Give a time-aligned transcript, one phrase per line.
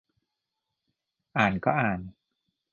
[1.37, 1.99] อ่านก็อ่าน